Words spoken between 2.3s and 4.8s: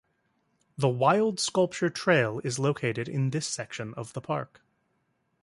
is located in this section of the park.